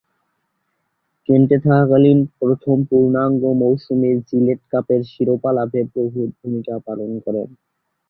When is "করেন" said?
7.25-7.47